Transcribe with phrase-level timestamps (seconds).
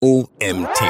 [0.00, 0.80] OMT.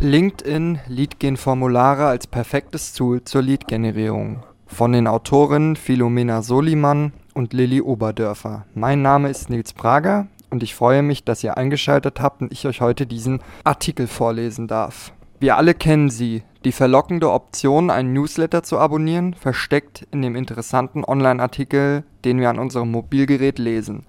[0.00, 4.42] LinkedIn Lead-Gen-Formulare als perfektes Tool zur Lead-Generierung.
[4.66, 8.66] Von den Autorinnen Philomena Soliman und Lilly Oberdörfer.
[8.74, 12.66] Mein Name ist Nils Prager und ich freue mich, dass ihr eingeschaltet habt und ich
[12.66, 15.12] euch heute diesen Artikel vorlesen darf.
[15.38, 21.04] Wir alle kennen sie, die verlockende Option, einen Newsletter zu abonnieren, versteckt in dem interessanten
[21.04, 24.04] Online-Artikel, den wir an unserem Mobilgerät lesen.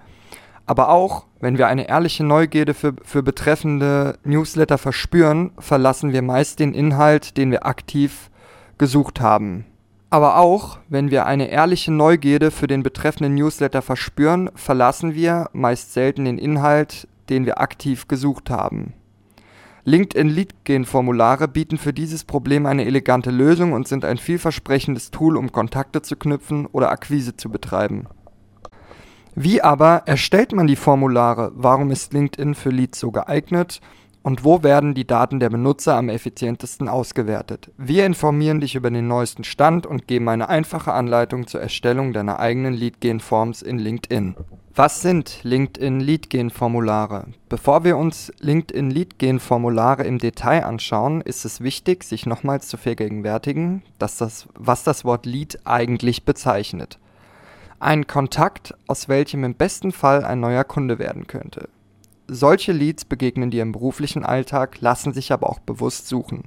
[0.69, 6.59] Aber auch, wenn wir eine ehrliche Neugierde für, für betreffende Newsletter verspüren, verlassen wir meist
[6.59, 8.29] den Inhalt, den wir aktiv
[8.77, 9.65] gesucht haben.
[10.11, 15.91] Aber auch, wenn wir eine ehrliche Neugierde für den betreffenden Newsletter verspüren, verlassen wir meist
[15.91, 18.93] selten den Inhalt, den wir aktiv gesucht haben.
[19.85, 25.51] LinkedIn Lead-Gen-Formulare bieten für dieses Problem eine elegante Lösung und sind ein vielversprechendes Tool, um
[25.51, 28.05] Kontakte zu knüpfen oder Akquise zu betreiben.
[29.35, 31.51] Wie aber erstellt man die Formulare?
[31.55, 33.79] Warum ist LinkedIn für Leads so geeignet?
[34.21, 37.71] Und wo werden die Daten der Benutzer am effizientesten ausgewertet?
[37.77, 42.39] Wir informieren dich über den neuesten Stand und geben eine einfache Anleitung zur Erstellung deiner
[42.39, 44.35] eigenen Lead-Gen-Forms in LinkedIn.
[44.75, 47.27] Was sind LinkedIn Lead-Gen-Formulare?
[47.47, 53.83] Bevor wir uns LinkedIn Lead-Gen-Formulare im Detail anschauen, ist es wichtig, sich nochmals zu vergegenwärtigen,
[53.99, 56.99] dass das, was das Wort Lead eigentlich bezeichnet.
[57.81, 61.69] Ein Kontakt, aus welchem im besten Fall ein neuer Kunde werden könnte.
[62.27, 66.43] Solche Leads begegnen dir im beruflichen Alltag, lassen sich aber auch bewusst suchen.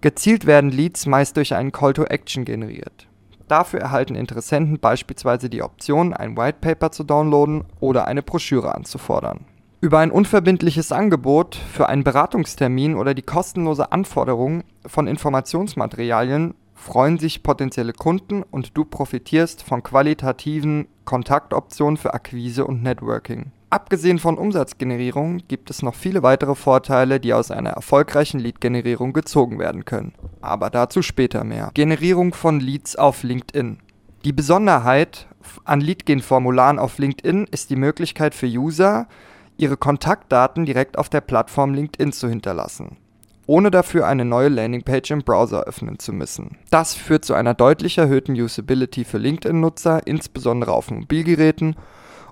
[0.00, 3.06] Gezielt werden Leads meist durch einen Call to Action generiert.
[3.46, 9.44] Dafür erhalten Interessenten beispielsweise die Option, ein White Paper zu downloaden oder eine Broschüre anzufordern.
[9.80, 17.42] Über ein unverbindliches Angebot für einen Beratungstermin oder die kostenlose Anforderung von Informationsmaterialien freuen sich
[17.42, 23.50] potenzielle Kunden und du profitierst von qualitativen Kontaktoptionen für Akquise und Networking.
[23.70, 29.58] Abgesehen von Umsatzgenerierung gibt es noch viele weitere Vorteile, die aus einer erfolgreichen Lead-Generierung gezogen
[29.58, 30.12] werden können.
[30.40, 31.72] Aber dazu später mehr.
[31.74, 33.78] Generierung von Leads auf LinkedIn.
[34.24, 35.26] Die Besonderheit
[35.64, 39.08] an Lead-Gen-Formularen auf LinkedIn ist die Möglichkeit für User,
[39.56, 42.98] ihre Kontaktdaten direkt auf der Plattform LinkedIn zu hinterlassen
[43.46, 46.58] ohne dafür eine neue Landingpage im Browser öffnen zu müssen.
[46.70, 51.76] Das führt zu einer deutlich erhöhten Usability für LinkedIn-Nutzer, insbesondere auf Mobilgeräten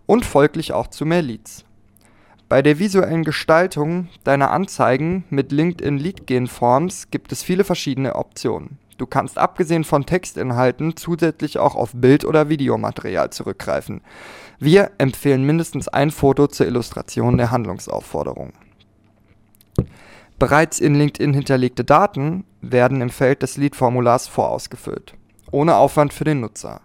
[0.06, 1.64] und folglich auch zu mehr Leads.
[2.48, 8.16] Bei der visuellen Gestaltung deiner Anzeigen mit LinkedIn Lead Gen Forms gibt es viele verschiedene
[8.16, 8.78] Optionen.
[8.98, 14.02] Du kannst abgesehen von Textinhalten zusätzlich auch auf Bild- oder Videomaterial zurückgreifen.
[14.60, 18.52] Wir empfehlen mindestens ein Foto zur Illustration der Handlungsaufforderung.
[20.38, 25.14] Bereits in LinkedIn hinterlegte Daten werden im Feld des Lead-Formulars vorausgefüllt,
[25.52, 26.80] ohne Aufwand für den Nutzer.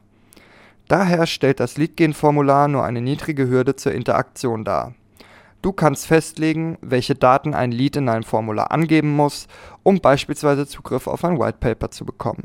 [0.87, 4.93] Daher stellt das Lead-Gen-Formular nur eine niedrige Hürde zur Interaktion dar.
[5.61, 9.47] Du kannst festlegen, welche Daten ein Lead in deinem Formular angeben muss,
[9.83, 12.43] um beispielsweise Zugriff auf ein White Paper zu bekommen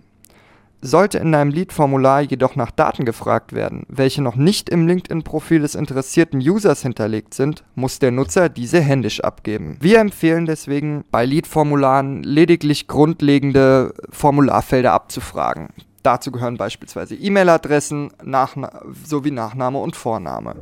[0.84, 5.74] sollte in deinem Lead-Formular jedoch nach Daten gefragt werden, welche noch nicht im LinkedIn-Profil des
[5.74, 9.78] interessierten Users hinterlegt sind, muss der Nutzer diese händisch abgeben.
[9.80, 15.68] Wir empfehlen deswegen bei Lead-Formularen lediglich grundlegende Formularfelder abzufragen.
[16.02, 18.10] Dazu gehören beispielsweise E-Mail-Adressen
[19.04, 20.54] sowie Nachname und Vorname.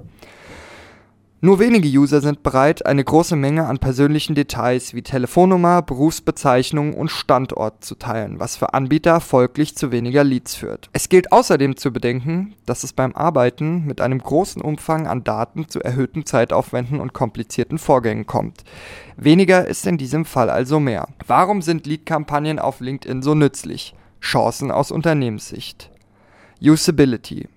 [1.44, 7.10] Nur wenige User sind bereit, eine große Menge an persönlichen Details wie Telefonnummer, Berufsbezeichnung und
[7.10, 10.88] Standort zu teilen, was für Anbieter folglich zu weniger Leads führt.
[10.92, 15.68] Es gilt außerdem zu bedenken, dass es beim Arbeiten mit einem großen Umfang an Daten
[15.68, 18.62] zu erhöhten Zeitaufwänden und komplizierten Vorgängen kommt.
[19.16, 21.08] Weniger ist in diesem Fall also mehr.
[21.26, 23.96] Warum sind Lead-Kampagnen auf LinkedIn so nützlich?
[24.20, 25.90] Chancen aus Unternehmenssicht.
[26.60, 27.48] Usability.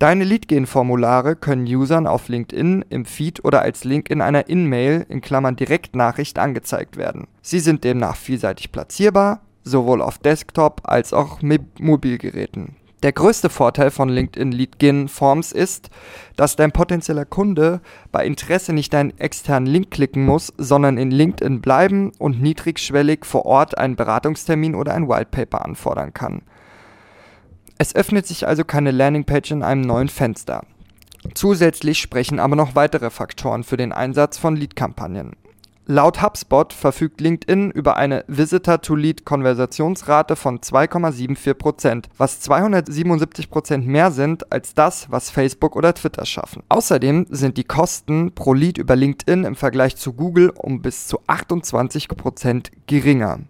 [0.00, 5.20] Deine Lead-Gen-Formulare können Usern auf LinkedIn, im Feed oder als Link in einer In-Mail in
[5.20, 7.28] Klammern (Direktnachricht) angezeigt werden.
[7.42, 12.74] Sie sind demnach vielseitig platzierbar, sowohl auf Desktop als auch mit Mobilgeräten.
[13.04, 15.90] Der größte Vorteil von LinkedIn Lead-Gen Forms ist,
[16.36, 21.60] dass dein potenzieller Kunde bei Interesse nicht deinen externen Link klicken muss, sondern in LinkedIn
[21.60, 26.42] bleiben und niedrigschwellig vor Ort einen Beratungstermin oder ein Whitepaper anfordern kann
[27.78, 30.64] es öffnet sich also keine Landingpage in einem neuen Fenster.
[31.34, 35.36] Zusätzlich sprechen aber noch weitere Faktoren für den Einsatz von Lead-Kampagnen.
[35.86, 45.10] Laut HubSpot verfügt LinkedIn über eine Visitor-to-Lead-Konversationsrate von 2,74%, was 277% mehr sind als das,
[45.10, 46.62] was Facebook oder Twitter schaffen.
[46.70, 51.20] Außerdem sind die Kosten pro Lead über LinkedIn im Vergleich zu Google um bis zu
[51.20, 53.40] 28% geringer.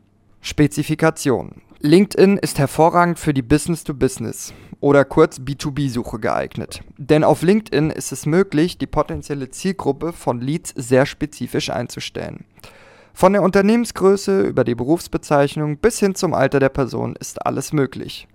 [0.40, 6.80] Spezifikation LinkedIn ist hervorragend für die Business-to-Business oder kurz B2B-Suche geeignet.
[6.96, 12.46] Denn auf LinkedIn ist es möglich, die potenzielle Zielgruppe von Leads sehr spezifisch einzustellen.
[13.12, 18.28] Von der Unternehmensgröße über die Berufsbezeichnung bis hin zum Alter der Person ist alles möglich.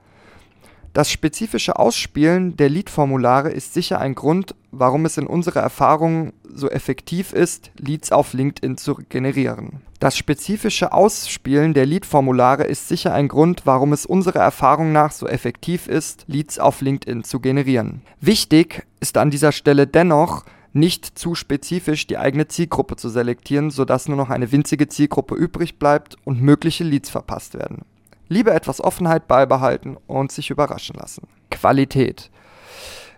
[0.94, 6.70] Das spezifische Ausspielen der Lead-Formulare ist sicher ein Grund, warum es in unserer Erfahrung so
[6.70, 9.82] effektiv ist, Leads auf LinkedIn zu generieren.
[10.00, 15.28] Das spezifische Ausspielen der Lead-Formulare ist sicher ein Grund, warum es unserer Erfahrung nach so
[15.28, 18.02] effektiv ist, Leads auf LinkedIn zu generieren.
[18.20, 24.08] Wichtig ist an dieser Stelle dennoch, nicht zu spezifisch die eigene Zielgruppe zu selektieren, sodass
[24.08, 27.86] nur noch eine winzige Zielgruppe übrig bleibt und mögliche Leads verpasst werden.
[28.30, 31.28] Lieber etwas Offenheit beibehalten und sich überraschen lassen.
[31.50, 32.30] Qualität.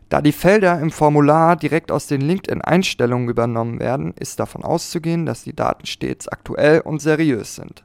[0.07, 5.43] Da die Felder im Formular direkt aus den LinkedIn-Einstellungen übernommen werden, ist davon auszugehen, dass
[5.43, 7.83] die Daten stets aktuell und seriös sind.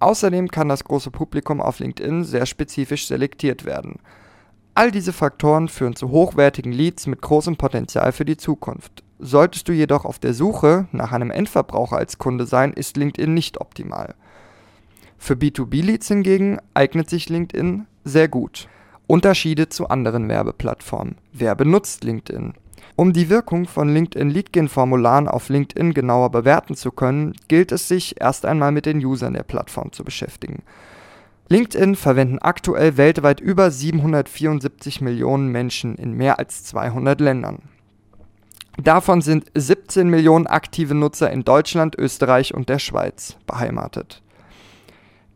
[0.00, 3.96] Außerdem kann das große Publikum auf LinkedIn sehr spezifisch selektiert werden.
[4.74, 9.02] All diese Faktoren führen zu hochwertigen Leads mit großem Potenzial für die Zukunft.
[9.18, 13.60] Solltest du jedoch auf der Suche nach einem Endverbraucher als Kunde sein, ist LinkedIn nicht
[13.60, 14.14] optimal.
[15.18, 18.68] Für B2B-Leads hingegen eignet sich LinkedIn sehr gut.
[19.06, 21.16] Unterschiede zu anderen Werbeplattformen.
[21.32, 22.54] Wer benutzt LinkedIn?
[22.96, 28.20] Um die Wirkung von LinkedIn Leadgen-Formularen auf LinkedIn genauer bewerten zu können, gilt es sich
[28.20, 30.62] erst einmal mit den Usern der Plattform zu beschäftigen.
[31.48, 37.62] LinkedIn verwenden aktuell weltweit über 774 Millionen Menschen in mehr als 200 Ländern.
[38.76, 44.22] Davon sind 17 Millionen aktive Nutzer in Deutschland, Österreich und der Schweiz beheimatet.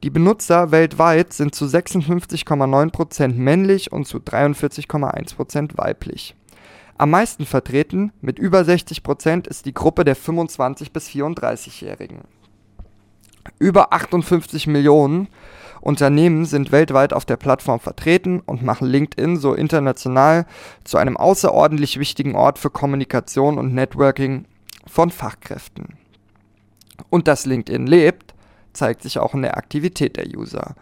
[0.03, 6.35] Die Benutzer weltweit sind zu 56,9% männlich und zu 43,1% weiblich.
[6.99, 12.23] Am meisten vertreten, mit über 60%, ist die Gruppe der 25- bis 34-Jährigen.
[13.61, 15.29] Über 58 Millionen
[15.81, 20.47] Unternehmen sind weltweit auf der Plattform vertreten und machen LinkedIn so international
[20.85, 24.47] zu einem außerordentlich wichtigen Ort für Kommunikation und Networking
[24.87, 25.97] von Fachkräften.
[27.11, 28.31] Und dass LinkedIn lebt,
[28.73, 30.75] zeigt sich auch in der Aktivität der User.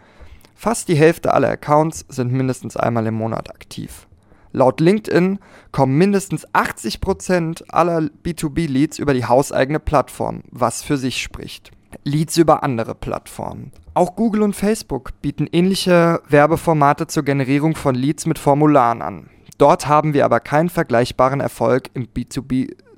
[0.55, 4.07] Fast die Hälfte aller Accounts sind mindestens einmal im Monat aktiv.
[4.53, 5.39] Laut LinkedIn
[5.71, 11.71] kommen mindestens 80% aller B2B-Leads über die hauseigene Plattform, was für sich spricht.
[12.03, 13.71] Leads über andere Plattformen.
[13.93, 19.29] Auch Google und Facebook bieten ähnliche Werbeformate zur Generierung von Leads mit Formularen an.
[19.57, 22.90] Dort haben wir aber keinen vergleichbaren Erfolg im B2B-Segment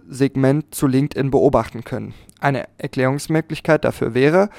[0.72, 2.14] zu LinkedIn beobachten können.
[2.40, 4.50] Eine Erklärungsmöglichkeit dafür wäre,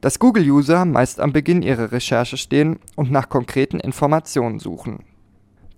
[0.00, 5.04] dass Google-User meist am Beginn ihrer Recherche stehen und nach konkreten Informationen suchen.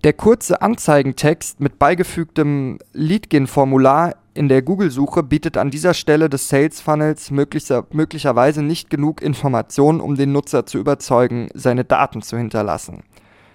[0.05, 6.81] Der kurze Anzeigentext mit beigefügtem Leadgen-Formular in der Google-Suche bietet an dieser Stelle des Sales
[6.81, 13.05] Funnels möglicher, möglicherweise nicht genug Informationen, um den Nutzer zu überzeugen, seine Daten zu hinterlassen.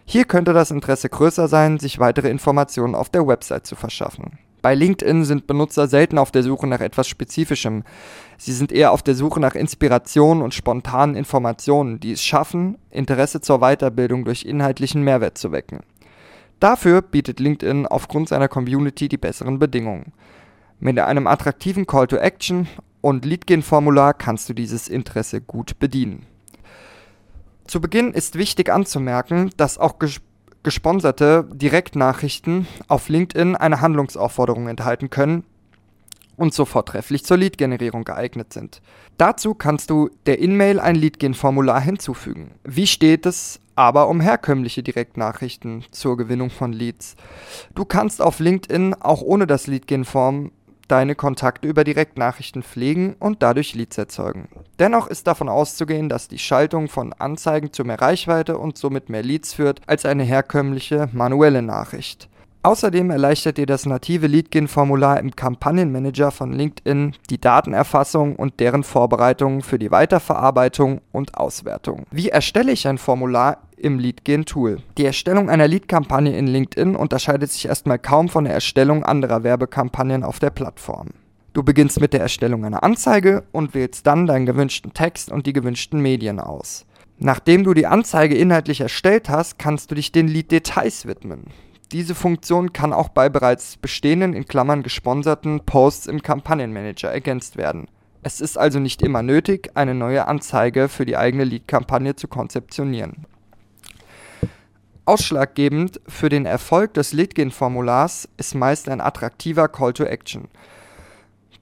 [0.06, 4.40] Hier könnte das Interesse größer sein, sich weitere Informationen auf der Website zu verschaffen.
[4.62, 7.84] Bei LinkedIn sind Benutzer selten auf der Suche nach etwas Spezifischem.
[8.38, 13.40] Sie sind eher auf der Suche nach Inspiration und spontanen Informationen, die es schaffen, Interesse
[13.40, 15.82] zur Weiterbildung durch inhaltlichen Mehrwert zu wecken.
[16.60, 20.12] Dafür bietet LinkedIn aufgrund seiner Community die besseren Bedingungen.
[20.80, 22.68] Mit einem attraktiven Call to Action
[23.02, 26.26] und Leadgen-Formular kannst du dieses Interesse gut bedienen.
[27.68, 30.00] Zu Beginn ist wichtig anzumerken, dass auch
[30.68, 35.46] gesponserte Direktnachrichten auf LinkedIn eine Handlungsaufforderung enthalten können
[36.36, 38.82] und so vortrefflich zur Lead-Generierung geeignet sind.
[39.18, 42.56] Dazu kannst du der In-Mail ein Lead-Gen-Formular hinzufügen.
[42.66, 47.16] Wie steht es aber um herkömmliche Direktnachrichten zur Gewinnung von Leads?
[47.74, 50.52] Du kannst auf LinkedIn auch ohne das Lead-Gen-Form
[50.88, 54.50] deine Kontakte über Direktnachrichten pflegen und dadurch Leads erzeugen.
[54.80, 59.24] Dennoch ist davon auszugehen, dass die Schaltung von Anzeigen zu mehr Reichweite und somit mehr
[59.24, 62.30] Leads führt als eine herkömmliche manuelle Nachricht.
[62.68, 69.62] Außerdem erleichtert dir das native Leadgen-Formular im Kampagnenmanager von LinkedIn die Datenerfassung und deren Vorbereitung
[69.62, 72.04] für die Weiterverarbeitung und Auswertung.
[72.12, 74.80] Wie erstelle ich ein Formular im Leadgen-Tool?
[74.98, 80.26] Die Erstellung einer Lead-Kampagne in LinkedIn unterscheidet sich erstmal kaum von der Erstellung anderer Werbekampagnen
[80.26, 81.12] auf der Plattform.
[81.54, 85.54] Du beginnst mit der Erstellung einer Anzeige und wählst dann deinen gewünschten Text und die
[85.54, 86.86] gewünschten Medien aus.
[87.18, 91.46] Nachdem du die Anzeige inhaltlich erstellt hast, kannst du dich den Lead-Details widmen.
[91.94, 97.88] Diese Funktion kann auch bei bereits bestehenden in Klammern gesponserten Posts im Kampagnenmanager ergänzt werden.
[98.24, 103.26] Es ist also nicht immer nötig, eine neue Anzeige für die eigene Lead-Kampagne zu konzeptionieren.
[105.06, 110.50] Ausschlaggebend für den Erfolg des Leadgen-Formulars ist meist ein attraktiver Call to Action.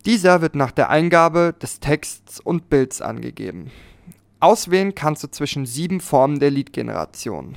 [0.08, 3.70] Dieser wird nach der Eingabe des Texts und Bilds angegeben.
[4.40, 7.56] Auswählen kannst du zwischen sieben Formen der Lead-Generation.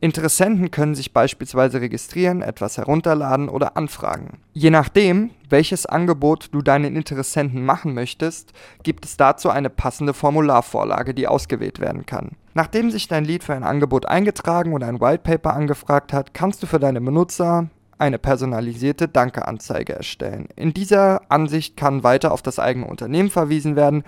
[0.00, 4.38] Interessenten können sich beispielsweise registrieren, etwas herunterladen oder anfragen.
[4.52, 8.52] Je nachdem, welches Angebot du deinen Interessenten machen möchtest,
[8.84, 12.36] gibt es dazu eine passende Formularvorlage, die ausgewählt werden kann.
[12.54, 16.68] Nachdem sich dein Lead für ein Angebot eingetragen oder ein Whitepaper angefragt hat, kannst du
[16.68, 20.48] für deine Benutzer eine personalisierte Danke-Anzeige erstellen.
[20.54, 24.04] In dieser Ansicht kann weiter auf das eigene Unternehmen verwiesen werden.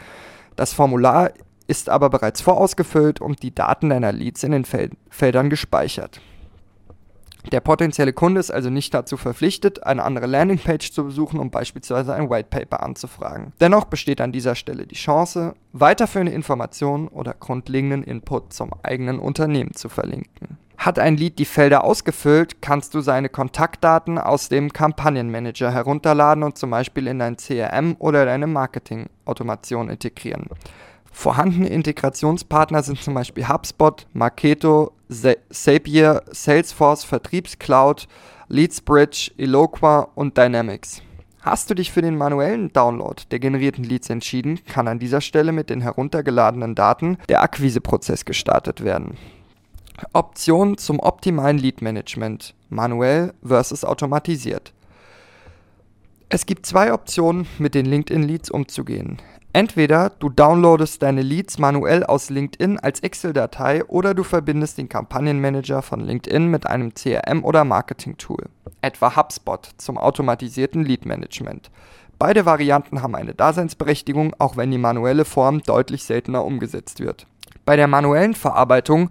[0.54, 1.30] Das Formular
[1.70, 6.20] ist aber bereits vorausgefüllt und die Daten deiner Leads in den Fel Feldern gespeichert.
[7.52, 12.12] Der potenzielle Kunde ist also nicht dazu verpflichtet, eine andere Landingpage zu besuchen, um beispielsweise
[12.12, 13.52] ein Whitepaper anzufragen.
[13.60, 19.72] Dennoch besteht an dieser Stelle die Chance, weiterführende Informationen oder grundlegenden Input zum eigenen Unternehmen
[19.72, 20.58] zu verlinken.
[20.76, 26.58] Hat ein Lead die Felder ausgefüllt, kannst du seine Kontaktdaten aus dem Kampagnenmanager herunterladen und
[26.58, 30.48] zum Beispiel in dein CRM oder deine Marketing-Automation integrieren.
[31.10, 34.92] Vorhandene Integrationspartner sind zum Beispiel HubSpot, Marketo,
[35.50, 38.06] Zapier, Salesforce, Vertriebscloud,
[38.48, 41.02] LeadsBridge, Eloqua und Dynamics.
[41.42, 45.52] Hast du dich für den manuellen Download der generierten Leads entschieden, kann an dieser Stelle
[45.52, 49.16] mit den heruntergeladenen Daten der Akquiseprozess gestartet werden.
[50.12, 54.72] Optionen zum optimalen Lead Management, manuell versus automatisiert.
[56.28, 59.18] Es gibt zwei Optionen, mit den LinkedIn Leads umzugehen.
[59.52, 65.82] Entweder du downloadest deine Leads manuell aus LinkedIn als Excel-Datei oder du verbindest den Kampagnenmanager
[65.82, 68.44] von LinkedIn mit einem CRM- oder Marketing-Tool,
[68.80, 71.72] etwa HubSpot zum automatisierten Lead-Management.
[72.16, 77.26] Beide Varianten haben eine Daseinsberechtigung, auch wenn die manuelle Form deutlich seltener umgesetzt wird.
[77.64, 79.10] Bei der manuellen Verarbeitung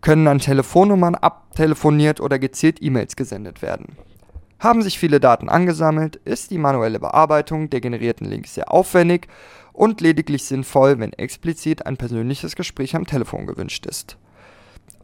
[0.00, 3.96] können dann Telefonnummern abtelefoniert oder gezielt E-Mails gesendet werden.
[4.58, 9.28] Haben sich viele Daten angesammelt, ist die manuelle Bearbeitung der generierten Links sehr aufwendig
[9.72, 14.16] und lediglich sinnvoll, wenn explizit ein persönliches Gespräch am Telefon gewünscht ist.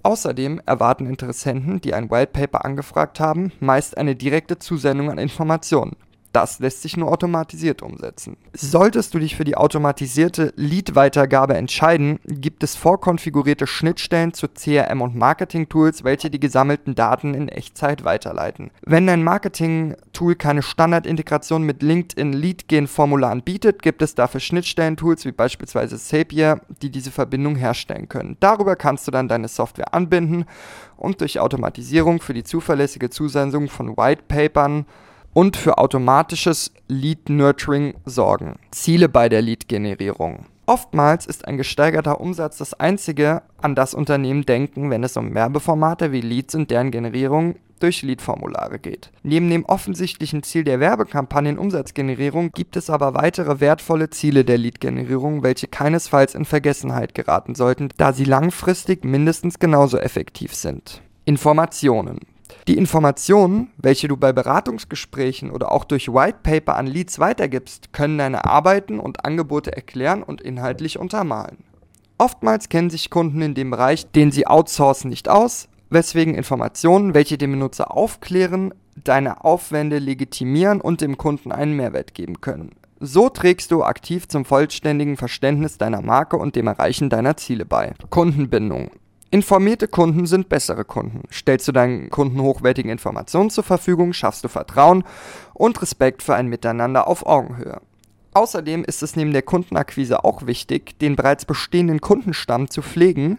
[0.03, 5.97] Außerdem erwarten Interessenten, die ein Whitepaper angefragt haben, meist eine direkte Zusendung an Informationen
[6.33, 8.37] das lässt sich nur automatisiert umsetzen.
[8.55, 15.15] Solltest du dich für die automatisierte Lead-Weitergabe entscheiden, gibt es vorkonfigurierte Schnittstellen zu CRM- und
[15.15, 18.71] Marketing-Tools, welche die gesammelten Daten in Echtzeit weiterleiten.
[18.83, 25.99] Wenn dein Marketing-Tool keine Standardintegration mit LinkedIn Lead-Gen-Formularen bietet, gibt es dafür Schnittstellen-Tools wie beispielsweise
[25.99, 28.37] Zapier, die diese Verbindung herstellen können.
[28.41, 30.47] Darüber kannst du dann deine Software anbinden
[30.97, 34.87] und durch Automatisierung für die zuverlässige Zusendung von Whitepapern
[35.33, 38.57] und für automatisches Lead-Nurturing sorgen.
[38.71, 40.47] Ziele bei der Lead-Generierung.
[40.67, 46.13] Oftmals ist ein gesteigerter Umsatz das einzige, an das Unternehmen denken, wenn es um Werbeformate
[46.13, 49.11] wie Leads und deren Generierung durch Lead-Formulare geht.
[49.25, 55.43] Neben dem offensichtlichen Ziel der Werbekampagnen Umsatzgenerierung gibt es aber weitere wertvolle Ziele der Lead-Generierung,
[55.43, 61.03] welche keinesfalls in Vergessenheit geraten sollten, da sie langfristig mindestens genauso effektiv sind.
[61.25, 62.21] Informationen.
[62.69, 68.45] Die Informationen, welche du bei Beratungsgesprächen oder auch durch Whitepaper an Leads weitergibst, können deine
[68.45, 71.65] Arbeiten und Angebote erklären und inhaltlich untermalen.
[72.19, 77.37] Oftmals kennen sich Kunden in dem Bereich, den sie outsourcen, nicht aus, weswegen Informationen, welche
[77.37, 82.71] den Benutzer aufklären, deine Aufwände legitimieren und dem Kunden einen Mehrwert geben können.
[83.01, 87.95] So trägst du aktiv zum vollständigen Verständnis deiner Marke und dem Erreichen deiner Ziele bei.
[88.11, 88.93] Kundenbindung.
[89.33, 91.23] Informierte Kunden sind bessere Kunden.
[91.33, 95.05] Stellst du deinen Kunden hochwertige Informationen zur Verfügung, schaffst du Vertrauen
[95.55, 97.81] und Respekt für ein Miteinander auf Augenhöhe.
[98.35, 103.39] Außerdem ist es neben der Kundenakquise auch wichtig, den bereits bestehenden Kundenstamm zu pflegen,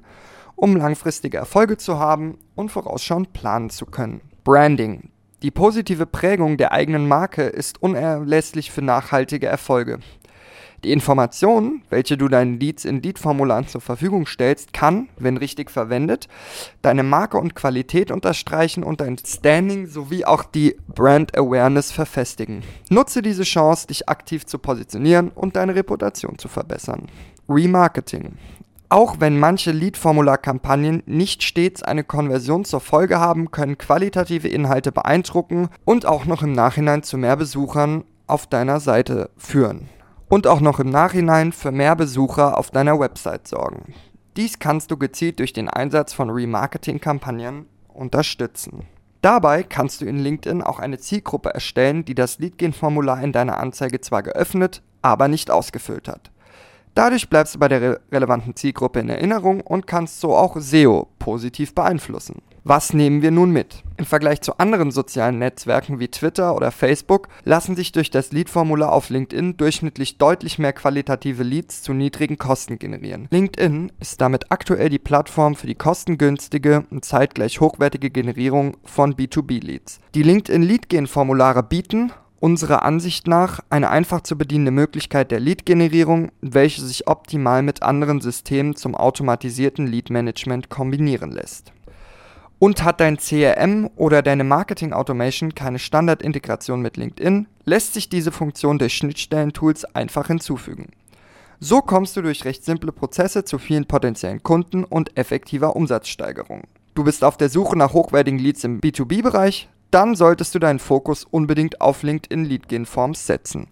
[0.56, 4.22] um langfristige Erfolge zu haben und vorausschauend planen zu können.
[4.44, 5.12] Branding.
[5.44, 10.00] Die positive Prägung der eigenen Marke ist unerlässlich für nachhaltige Erfolge.
[10.84, 16.28] Die Informationen, welche du deinen Leads in Lead-Formularen zur Verfügung stellst, kann, wenn richtig verwendet,
[16.82, 22.64] deine Marke und Qualität unterstreichen und dein Standing sowie auch die Brand Awareness verfestigen.
[22.90, 27.08] Nutze diese Chance, dich aktiv zu positionieren und deine Reputation zu verbessern.
[27.48, 28.34] Remarketing.
[28.90, 35.70] Auch wenn manche Lead-Formular-Kampagnen nicht stets eine Konversion zur Folge haben, können qualitative Inhalte beeindrucken
[35.86, 39.88] und auch noch im Nachhinein zu mehr Besuchern auf deiner Seite führen
[40.34, 43.94] und auch noch im Nachhinein für mehr Besucher auf deiner Website sorgen.
[44.36, 48.88] Dies kannst du gezielt durch den Einsatz von Remarketing-Kampagnen unterstützen.
[49.22, 54.02] Dabei kannst du in LinkedIn auch eine Zielgruppe erstellen, die das Leadgen-Formular in deiner Anzeige
[54.02, 56.32] zwar geöffnet, aber nicht ausgefüllt hat.
[56.96, 61.10] Dadurch bleibst du bei der re relevanten Zielgruppe in Erinnerung und kannst so auch SEO
[61.20, 62.42] positiv beeinflussen.
[62.66, 63.84] Was nehmen wir nun mit?
[63.98, 68.94] Im Vergleich zu anderen sozialen Netzwerken wie Twitter oder Facebook lassen sich durch das Lead-Formular
[68.94, 73.28] auf LinkedIn durchschnittlich deutlich mehr qualitative Leads zu niedrigen Kosten generieren.
[73.32, 80.00] LinkedIn ist damit aktuell die Plattform für die kostengünstige und zeitgleich hochwertige Generierung von B2B-Leads.
[80.16, 86.82] Die LinkedIn Lead-Gen-Formulare bieten unserer Ansicht nach eine einfach zu bedienende Möglichkeit der Lead-Generierung, welche
[86.82, 91.74] sich optimal mit anderen Systemen zum automatisierten Lead-Management kombinieren lässt.
[92.64, 98.32] Und hat dein CRM oder deine Marketing Automation keine Standardintegration mit LinkedIn, lässt sich diese
[98.32, 100.92] Funktion durch Schnittstellen-Tools einfach hinzufügen.
[101.60, 106.62] So kommst du durch recht simple Prozesse zu vielen potenziellen Kunden und effektiver Umsatzsteigerung.
[106.96, 109.68] Du bist auf der Suche nach hochwertigen Leads im B2B-Bereich?
[109.94, 113.68] dann solltest du deinen Fokus unbedingt auf LinkedIn Lead Gen Forms setzen.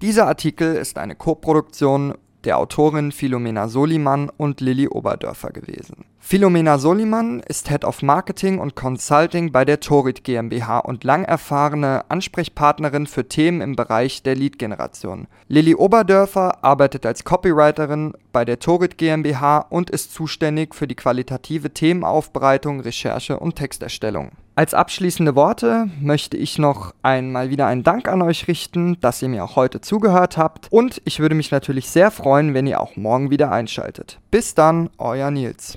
[0.00, 2.14] Dieser Artikel ist eine Co-Produktion
[2.46, 6.04] der Autorin Philomena Soliman und Lilly Oberdörfer gewesen.
[6.18, 12.04] Philomena Soliman ist Head of Marketing und Consulting bei der Torit GmbH und lang erfahrene
[12.08, 15.26] Ansprechpartnerin für Themen im Bereich der Lead-Generation.
[15.48, 21.70] Lilly Oberdörfer arbeitet als Copywriterin bei der Torit GmbH und ist zuständig für die qualitative
[21.70, 24.32] Themenaufbereitung, Recherche und Texterstellung.
[24.58, 29.28] Als abschließende Worte möchte ich noch einmal wieder einen Dank an euch richten, dass ihr
[29.28, 32.96] mir auch heute zugehört habt und ich würde mich natürlich sehr freuen, wenn ihr auch
[32.96, 34.18] morgen wieder einschaltet.
[34.30, 35.76] Bis dann, euer Nils.